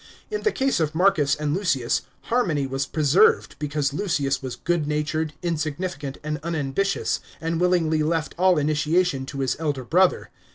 In 0.31 0.41
the 0.41 0.51
case 0.51 0.79
of 0.79 0.95
Marcus 0.95 1.35
and 1.35 1.53
Lucius, 1.53 2.01
harmony 2.23 2.65
was 2.65 2.87
preserved, 2.87 3.55
because 3.59 3.93
Lucius 3.93 4.41
was 4.41 4.55
goodnatured, 4.55 5.33
insignificant 5.43 6.17
and 6.23 6.39
unambitious, 6.41 7.19
and 7.39 7.61
willingly 7.61 8.01
left 8.01 8.33
all 8.35 8.57
initiation 8.57 9.27
to 9.27 9.41
his 9.41 9.55
elder 9.59 9.83
brother. 9.85 10.31